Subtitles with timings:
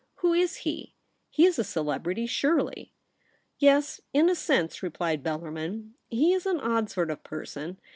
[0.15, 0.95] Who Is he?
[1.29, 2.91] He Is a celebrity, surely.''
[3.59, 5.91] Yes; In a sense,' replied Bellarmin.
[6.01, 7.77] * He is an odd sort of person.